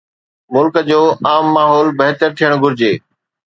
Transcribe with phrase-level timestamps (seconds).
[0.53, 0.99] ملڪ جو
[1.31, 2.93] عام ماحول بهتر ٿيڻ گهرجي.